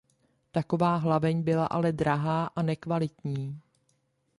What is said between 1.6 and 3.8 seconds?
ale drahá a nekvalitní.